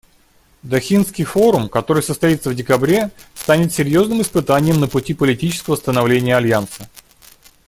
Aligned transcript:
Дохинский 0.63 1.25
форум, 1.25 1.69
который 1.69 2.01
состоится 2.01 2.49
в 2.49 2.55
декабре, 2.55 3.11
станет 3.35 3.71
серьезным 3.71 4.23
испытанием 4.23 4.79
на 4.79 4.87
пути 4.87 5.13
политического 5.13 5.75
становления 5.75 6.35
Альянса. 6.37 6.89